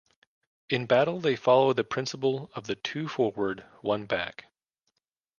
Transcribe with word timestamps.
In 0.67 0.87
battle 0.87 1.19
they 1.19 1.35
followed 1.35 1.75
the 1.75 1.83
principle 1.83 2.49
of 2.55 2.67
two 2.81 3.07
forward, 3.07 3.63
one 3.81 4.07
back. 4.07 4.45